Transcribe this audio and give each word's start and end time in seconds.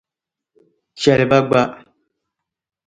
Chɛli 1.01 1.25
bɛ 1.31 1.37
gba. 1.47 1.61